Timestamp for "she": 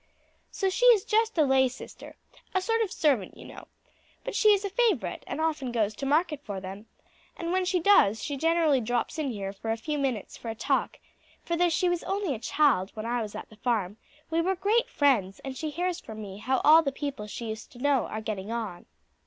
0.71-0.87, 4.33-4.49, 7.65-7.79, 8.23-8.35, 11.69-11.87, 15.55-15.69, 17.27-17.49